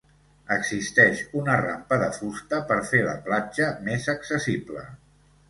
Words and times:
Existeix 0.53 1.19
una 1.41 1.57
rampa 1.61 1.99
de 2.05 2.07
fusta 2.15 2.63
per 2.73 2.79
fer 2.93 3.03
la 3.09 3.15
platja 3.29 3.69
més 3.91 4.11
accessible. 4.17 4.89